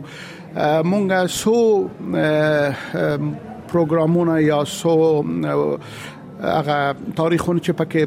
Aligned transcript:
موږ 0.92 1.04
سو 1.40 1.58
پروګرامونه 3.72 4.34
یا 4.48 4.60
سو 4.80 4.96
هغه 6.42 6.94
تاریخونه 7.16 7.60
چې 7.60 7.70
پکې 7.70 8.06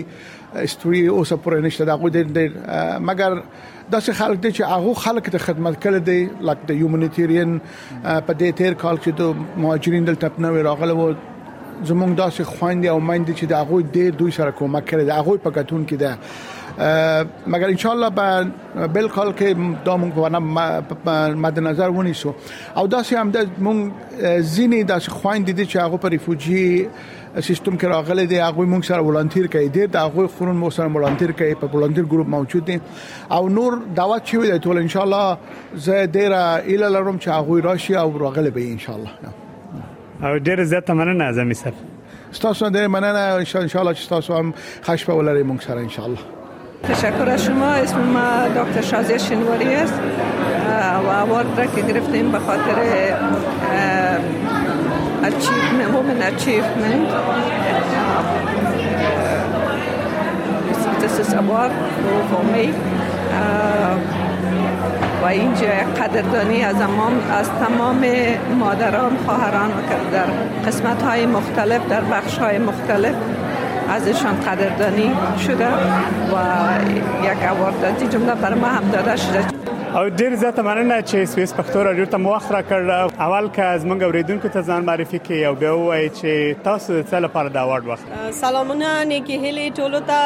استوري 0.65 1.03
اوسه 1.07 1.37
پورې 1.43 1.61
نشته 1.65 1.85
دا 1.89 1.95
غوي 2.01 2.11
د 2.37 2.57
مګر 3.09 3.37
داسې 3.93 4.17
خلک 4.21 4.41
دي 4.45 4.51
چې 4.57 4.73
هغه 4.73 4.93
خلک 5.03 5.29
ته 5.35 5.45
خدمت 5.45 5.79
کړي 5.85 6.07
دي 6.09 6.19
لکه 6.49 6.67
د 6.71 6.79
هیومانټیرین 6.79 7.55
په 8.07 8.37
دې 8.39 8.51
تیر 8.61 8.73
کال 8.83 8.97
کې 9.05 9.17
د 9.21 9.63
مهاجرین 9.65 10.11
دلته 10.11 10.33
په 10.35 10.45
نوې 10.47 10.65
راغله 10.69 10.93
و 10.97 11.07
زمونږ 11.87 12.19
داسې 12.21 12.51
خويندې 12.51 12.93
او 12.93 12.99
مندې 13.07 13.33
چې 13.39 13.45
د 13.51 13.53
هغه 13.65 13.87
ډېر 13.95 14.19
دوی 14.23 14.31
سره 14.41 14.51
کومک 14.61 14.89
کړي 14.91 15.11
د 15.11 15.21
هغه 15.21 15.37
پکتون 15.49 15.87
کې 15.91 16.05
ده 16.05 16.66
مگر 17.47 17.67
انشاءالله 17.67 18.09
به 18.09 18.51
بل 18.87 19.07
کال 19.07 19.33
کې 19.35 19.55
دامون 19.85 20.11
کوونه 20.11 20.39
مد 21.35 21.59
نظر 21.59 21.89
ونیسو 21.89 22.33
او 22.77 22.87
داسې 22.89 23.13
هم 23.13 23.31
د 23.31 23.37
مونږ 23.37 24.25
زینی 24.39 24.83
د 24.83 24.99
خوین 24.99 25.43
دي 25.43 25.65
چې 25.65 25.75
هغه 25.75 25.97
پر 25.97 26.09
ریفوجي 26.09 26.89
سیستم 27.43 27.77
کې 27.77 27.83
راغلي 27.83 28.25
دي 28.27 28.35
هغه 28.39 28.65
موږ 28.81 28.85
سره 28.85 29.01
ولنټیر 29.03 29.45
کوي 29.51 29.69
دي 29.69 29.87
د 29.87 29.95
هغه 29.95 30.27
خورون 30.27 30.55
مو 30.57 30.69
سره 30.69 30.87
ولنټیر 30.93 31.31
کوي 31.31 31.55
په 31.55 31.67
ولنټیر 31.67 32.05
ګروپ 32.13 32.27
موجود 32.35 32.65
دي 32.65 32.79
او 33.31 33.49
نور 33.49 33.79
دعوت 33.95 34.25
شوی 34.25 34.51
دی 34.51 34.59
ټول 34.69 34.77
ان 34.77 34.87
شاء 34.87 35.03
الله 35.03 35.37
زه 35.75 36.05
ډیر 36.07 36.35
اله 36.43 36.93
لرم 36.99 37.19
چې 37.19 37.27
هغه 37.27 37.61
راشي 37.61 37.95
او 37.97 38.17
راغلي 38.27 38.49
به 38.49 38.71
ان 38.71 38.77
شاء 38.87 38.95
الله 38.95 39.11
او 40.31 40.37
ډیر 40.37 40.61
زیات 40.63 40.89
مننه 40.91 41.23
اعظم 41.23 41.53
سر 41.53 41.73
تاسو 42.41 42.69
ډیر 42.79 42.87
مننه 42.87 43.07
ان 43.35 43.45
شاء 43.45 43.81
الله 43.81 43.93
چې 43.93 44.09
تاسو 44.09 44.33
هم 44.33 44.53
خوشباله 44.81 45.31
لرئ 45.33 45.43
موږ 45.57 45.61
سره 45.63 45.79
ان 45.89 45.89
شاء 45.89 46.05
الله 46.05 46.36
تشکر 46.83 47.29
از 47.29 47.43
شما 47.43 47.65
اسم 47.65 47.99
ما 47.99 48.63
دکتر 48.63 48.81
شازی 48.81 49.19
شنواری 49.19 49.73
است 49.75 49.93
و 51.11 51.23
اوارد 51.23 51.45
را 51.59 51.65
که 51.65 51.81
گرفتیم 51.93 52.31
به 52.31 52.39
خاطر 52.39 52.81
اچیومنت 55.23 55.93
وومن 55.93 56.21
اچیومنت 56.21 57.07
this 61.01 61.19
is 61.27 61.33
award 61.33 61.71
for 62.29 62.57
و 65.23 65.25
اینجا 65.25 65.67
قدردانی 66.01 66.61
از, 66.63 66.75
از 67.31 67.49
تمام 67.49 68.05
مادران، 68.59 69.17
خواهران 69.25 69.69
و 69.69 69.73
در 70.11 70.23
قسمت 70.67 71.01
های 71.01 71.25
مختلف، 71.25 71.81
در 71.89 72.01
بخش 72.01 72.37
های 72.37 72.57
مختلف 72.57 73.13
ازشان 73.89 74.41
قدردانی 74.41 75.15
شده 75.47 75.67
و 75.67 76.37
یک 77.23 77.37
اوارداتی 77.51 78.07
جمله 78.07 78.35
بر 78.35 78.53
ما 78.53 78.67
هم 78.67 78.89
داده 78.91 79.15
شده 79.15 79.45
او 79.97 80.09
ډیر 80.09 80.35
زیاته 80.35 80.61
مننه 80.61 81.01
چې 81.01 81.27
سویس 81.29 81.53
پښتو 81.53 81.75
رادیو 81.75 82.05
ته 82.05 82.17
مو 82.17 82.29
وخت 82.29 82.51
راکړ 82.51 82.89
اول 83.19 83.49
که 83.49 83.63
از 83.63 83.85
موږ 83.85 84.03
اوریدونکو 84.03 84.47
ته 84.47 84.61
ځان 84.61 84.83
معرفي 84.85 85.19
کړي 85.19 85.43
او 85.47 85.55
بیا 85.55 85.77
وایي 85.77 86.09
چې 86.09 86.63
تاسو 86.63 87.01
د 87.01 87.05
څه 87.09 87.13
لپاره 87.13 87.49
دا 87.49 87.61
اوارد 87.63 87.85
واخلئ 87.85 88.31
سلامونه 88.31 89.03
نیکی 89.03 89.37
هلي 89.37 89.71
ټولو 89.75 89.99
ته 90.07 90.19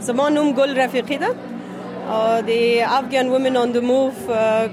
زما 0.00 0.28
نوم 0.28 0.52
ګل 0.56 0.78
رفیقی 0.78 1.18
ده 1.18 1.26
د 2.46 2.50
افغان 2.86 3.28
وومن 3.28 3.56
اون 3.56 3.70
د 3.72 3.76
موف 3.82 4.14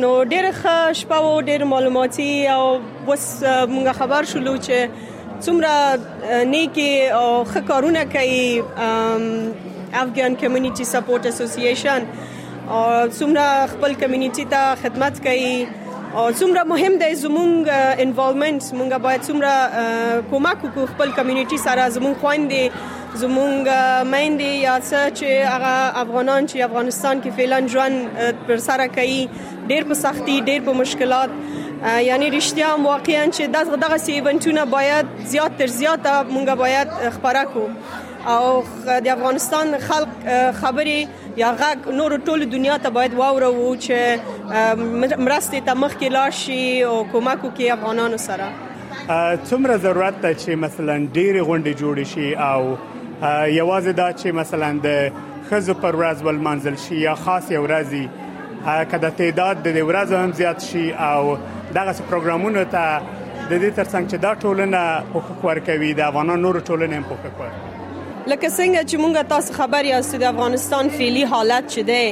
نو 0.00 0.10
ډېر 0.30 0.44
ښه 0.60 0.76
شپه 1.00 1.16
او 1.18 1.32
ډېر 1.48 1.64
معلوماتي 1.72 2.28
او 2.56 2.68
بس 3.10 3.24
مونږ 3.74 3.88
خبر 4.02 4.22
شولو 4.34 4.54
چې 4.68 5.42
څومره 5.48 6.44
نیکی 6.54 6.88
او 7.18 7.26
ښه 7.50 7.60
کارونه 7.74 8.04
کوي 8.16 8.40
افغان 10.02 10.36
کمیونټي 10.40 10.84
سپورټ 10.94 11.22
اسوسییشن 11.34 12.00
او 12.70 13.08
څومره 13.20 13.46
خپل 13.76 13.90
کمیونټي 14.04 14.44
ته 14.56 14.62
خدمت 14.84 15.22
کوي 15.28 15.54
او 16.18 16.26
څومره 16.38 16.62
مهم 16.72 16.94
دی 17.02 17.12
زموږ 17.24 17.52
انوالومنت 18.04 18.64
مونږ 18.78 18.90
باید 19.04 19.20
څومره 19.28 19.52
کومک 20.32 20.58
وکړو 20.64 20.84
خپل 20.92 21.08
کمیونټي 21.18 21.58
سره 21.66 21.84
زموږ 21.96 22.14
خويندې 22.22 22.62
زموږ 23.22 23.64
مېندې 24.12 24.50
یا 24.68 24.74
څه 24.88 25.00
چې 25.18 25.28
هغه 25.54 25.74
افغانان 26.02 26.42
چې 26.50 26.56
افغانستان 26.68 27.16
کې 27.22 27.30
فعلا 27.36 27.58
ژوند 27.76 27.96
پر 28.50 28.56
سره 28.68 28.84
کوي 28.98 29.16
ډېر 29.70 29.82
په 29.88 29.94
سختي 30.04 30.36
ډېر 30.48 30.60
په 30.68 30.72
مشکلات 30.82 31.30
یعنی 32.10 32.26
رښتیا 32.38 32.70
واقعا 32.88 33.24
چې 33.34 33.42
دغه 33.58 33.74
دغه 33.88 33.96
سی 34.06 34.12
ایونټونه 34.20 34.62
باید 34.78 35.06
زیات 35.34 35.52
تر 35.62 35.68
زیاته 35.80 36.14
مونږ 36.32 36.48
باید 36.64 36.88
خبره 37.18 37.42
کوو 37.56 37.68
او 38.28 38.64
د 38.86 39.08
افغانستان 39.08 39.74
خلک 39.80 40.08
خبري 40.60 41.06
یا 41.36 41.50
غږ 41.60 41.76
نور 42.00 42.12
ټول 42.26 42.44
دنیا 42.50 42.76
ته 42.82 42.90
باید 42.90 43.14
واورو 43.14 43.76
چې 43.86 43.98
مرستې 44.74 45.64
ته 45.68 45.74
مخ 45.84 45.96
کې 45.96 46.12
لاړ 46.16 46.30
شي 46.42 46.82
او 46.90 47.04
کومک 47.12 47.44
وکړي 47.44 47.70
افغانانو 47.76 48.16
سره 48.26 48.50
څومره 49.44 49.76
ضرورت 49.86 50.20
ده 50.22 50.34
چې 50.34 50.50
مثلا 50.66 50.96
ډېر 51.14 51.42
غونډې 51.42 51.72
جوړ 51.80 52.04
شي 52.04 52.34
او 52.34 52.76
یوازې 53.48 53.88
دا 54.02 54.12
چې 54.12 54.28
مثلا 54.40 54.70
د 54.84 55.12
خزو 55.50 55.74
پر 55.86 55.96
ورځ 56.02 56.22
ول 56.28 56.38
منزل 56.46 56.76
شي 56.84 56.96
یا 57.00 57.14
خاص 57.24 57.50
یو 57.56 57.64
ورځي 57.66 58.04
کله 58.92 59.10
تعداد 59.22 59.62
د 59.68 59.82
ورځو 59.90 60.14
هم 60.22 60.32
زیات 60.44 60.60
شي 60.68 60.86
او 61.08 61.34
دغه 61.74 61.94
پروګرامونو 62.10 62.62
ته 62.76 63.00
د 63.10 63.50
دې 63.50 63.76
ترڅنګ 63.76 64.04
چې 64.10 64.16
دا 64.28 64.32
ټولنه 64.46 65.12
حقوق 65.18 65.44
ورکوي 65.50 65.92
د 65.94 66.00
افغانانو 66.12 66.42
نور 66.48 66.60
ټولنه 66.72 66.92
هم 66.96 67.04
حقوق 67.10 67.24
ورکوي 67.46 67.71
لکه 68.30 68.48
څنګه 68.58 68.82
چې 68.88 68.96
مونږ 69.02 69.16
تاسو 69.30 69.52
خبر 69.54 69.84
یاست 69.84 70.14
د 70.22 70.24
افغانستان 70.32 70.88
فعلی 70.98 71.22
حالت 71.32 71.64
چي 71.74 71.82
دی 71.90 72.04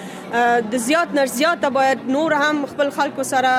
د 0.74 0.84
زیات 0.86 1.08
نر 1.20 1.26
زیاته 1.34 1.70
باید 1.76 1.98
نور 2.16 2.32
هم 2.40 2.64
خپل 2.74 2.90
خلکو 2.98 3.22
سره 3.34 3.54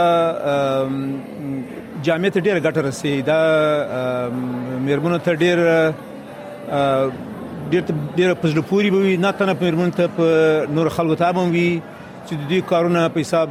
جامعه 2.05 2.31
ته 2.35 2.41
ډیره 2.47 2.61
ګټه 2.67 2.81
رسي 2.89 3.11
دا 3.31 3.37
مېرمنو 4.87 5.19
ته 5.27 5.33
ډیر 5.43 5.59
ډیر 7.73 7.83
ډیر 8.19 8.31
په 8.43 8.47
ځل 8.55 8.63
پوری 8.71 8.89
به 8.95 9.01
نه 9.25 9.31
تنه 9.41 9.55
مېرمن 9.63 9.91
ته 9.99 10.05
په 10.17 10.27
نور 10.79 10.89
خلکو 10.97 11.15
ته 11.21 11.27
هم 11.37 11.51
وي 11.57 11.71
چې 12.27 12.35
د 12.41 12.43
دې 12.51 12.61
کارونه 12.73 13.01
په 13.17 13.23
حساب 13.25 13.49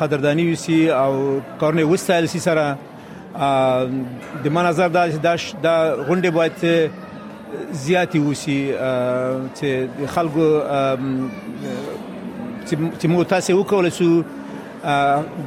قدردانی 0.00 0.44
وسی 0.52 0.78
او 1.02 1.12
کارونه 1.60 1.82
وسایل 1.92 2.26
سي 2.34 2.40
سره 2.46 2.64
د 4.46 4.48
ما 4.56 4.60
نظر 4.68 4.88
دا 4.96 5.02
چې 5.12 5.16
دا 5.66 5.74
غونډه 6.06 6.30
باید 6.38 6.56
زیاتې 7.84 8.18
وسی 8.26 8.58
چې 9.60 9.68
خلکو 10.16 10.44
چې 12.98 13.06
مو 13.14 13.20
تاسو 13.34 13.50
وکول 13.60 13.86
شو 14.00 14.10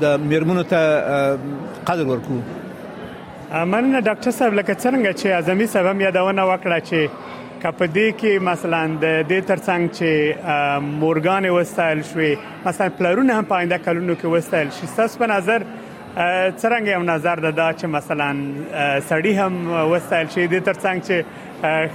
د 0.01 0.05
میرمنو 0.31 0.63
ته 0.72 0.81
قدر 1.89 2.05
ورکو 2.12 2.38
مننه 3.72 4.00
ډاکټر 4.08 4.31
صاحب 4.38 4.53
لکه 4.60 4.74
څنګه 4.84 5.12
چې 5.19 5.27
اعظمي 5.38 5.67
سبب 5.75 5.96
یادونه 6.05 6.43
وکړه 6.51 6.79
چې 6.89 7.01
کپ 7.63 7.79
دې 7.96 8.10
کې 8.19 8.34
مثلا 8.50 8.81
د 9.03 9.05
دې 9.29 9.39
ترڅنګ 9.50 9.84
چې 9.98 10.10
مورګان 11.03 11.43
وستایل 11.58 12.00
شوی 12.12 12.31
مثلا 12.65 12.88
پلرونه 12.98 13.34
هم 13.39 13.46
پاینده 13.53 13.77
کلونو 13.86 14.13
کې 14.19 14.27
وستایل 14.36 14.69
شي 14.79 14.86
تاسو 15.01 15.19
په 15.22 15.27
نظر 15.36 15.60
څنګه 16.62 16.89
یو 16.96 17.03
نظر 17.12 17.36
ده 17.60 17.67
چې 17.79 17.86
مثلا 17.98 18.29
سړی 19.10 19.31
هم 19.41 19.53
وستایل 19.93 20.27
شي 20.36 20.48
د 20.55 20.67
ترڅنګ 20.67 21.00
چې 21.08 21.15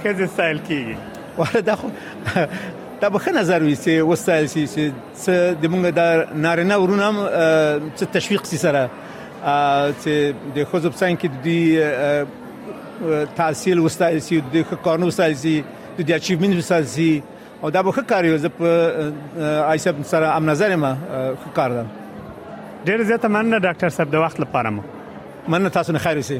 خزې 0.01 0.27
سایل 0.37 0.59
کیږي 0.67 0.95
ولدا 1.37 1.75
خو 1.79 1.87
دا 3.01 3.09
به 3.13 3.19
ښه 3.23 3.31
نظر 3.39 3.61
وي 3.67 3.75
چې 3.83 3.89
وستایل 4.11 4.47
شي 4.53 4.63
چې 4.73 4.83
د 5.61 5.65
موږ 5.71 5.81
د 5.99 6.27
نارینه 6.45 6.75
ورونو 6.81 7.03
هم 7.07 7.17
څه 7.97 8.03
تشویق 8.15 8.43
سي 8.49 8.57
سره 8.65 8.83
چې 10.01 10.13
د 10.55 10.57
خوځو 10.69 10.89
په 10.93 10.97
څنګه 11.01 11.17
کې 11.21 11.29
د 11.45 13.27
تحصیل 13.39 13.79
وستایل 13.87 14.19
شي 14.27 14.37
د 14.53 14.65
کارونو 14.85 15.07
وستایل 15.11 15.35
شي 15.43 15.55
د 16.07 16.11
اچیومنت 16.19 16.53
وستایل 16.59 16.87
شي 16.95 17.11
او 17.63 17.69
دا 17.69 17.81
به 17.83 17.91
ښه 17.91 18.03
کار 18.09 18.23
یو 18.25 18.37
زه 18.43 18.49
په 18.59 19.69
ایسب 19.71 19.95
سره 20.13 20.35
ام 20.37 20.49
نظر 20.49 20.75
ما 20.75 20.93
ښه 21.11 21.55
کار 21.55 21.71
ده 21.77 21.85
ډیر 22.85 23.03
زیاته 23.09 23.27
مننه 23.27 23.59
ډاکټر 23.65 23.89
صاحب 23.97 24.11
د 24.15 24.23
وخت 24.27 24.39
لپاره 24.39 24.69
مو 24.69 24.81
مننه 25.47 25.69
تاسو 25.69 25.93
نه 25.93 25.99
خیر 25.99 26.17
اوسئ 26.23 26.39